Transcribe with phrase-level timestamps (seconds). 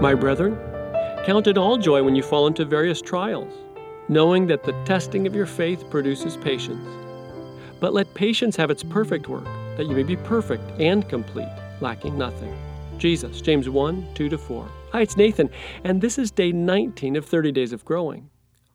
[0.00, 0.56] My brethren,
[1.26, 3.52] count it all joy when you fall into various trials,
[4.08, 6.88] knowing that the testing of your faith produces patience.
[7.80, 11.48] But let patience have its perfect work, that you may be perfect and complete,
[11.80, 12.56] lacking nothing.
[12.96, 14.68] Jesus, James 1 2 to 4.
[14.92, 15.50] Hi, it's Nathan,
[15.82, 18.30] and this is day 19 of 30 Days of Growing.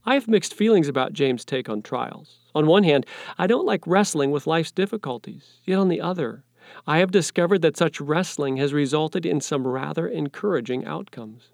[0.05, 2.39] I have mixed feelings about James' take on trials.
[2.53, 3.05] On one hand,
[3.37, 6.43] I don't like wrestling with life's difficulties, yet on the other,
[6.85, 11.51] I have discovered that such wrestling has resulted in some rather encouraging outcomes.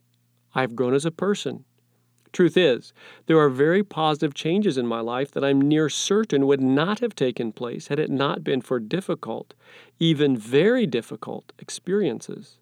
[0.55, 1.65] I have grown as a person.
[2.31, 2.93] Truth is,
[3.25, 7.15] there are very positive changes in my life that I'm near certain would not have
[7.15, 9.55] taken place had it not been for difficult,
[9.99, 12.59] even very difficult, experiences.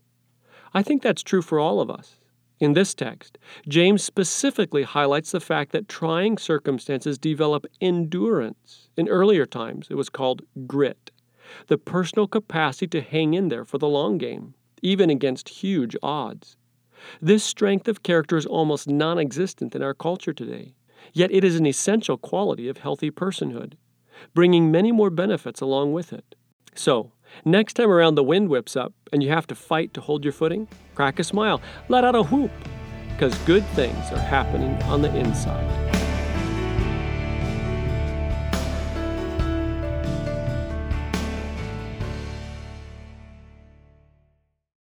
[0.74, 2.16] I think that's true for all of us.
[2.60, 8.90] In this text, James specifically highlights the fact that trying circumstances develop endurance.
[8.98, 11.12] In earlier times, it was called grit
[11.68, 16.58] the personal capacity to hang in there for the long game, even against huge odds.
[17.22, 20.74] This strength of character is almost non existent in our culture today,
[21.14, 23.74] yet it is an essential quality of healthy personhood,
[24.34, 26.36] bringing many more benefits along with it.
[26.74, 27.12] So,
[27.46, 30.34] next time around the wind whips up and you have to fight to hold your
[30.34, 32.52] footing, crack a smile, let out a whoop,
[33.12, 35.87] because good things are happening on the inside.